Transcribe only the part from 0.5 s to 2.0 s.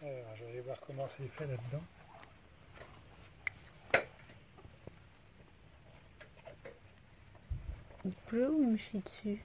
aller voir comment c'est fait là-dedans.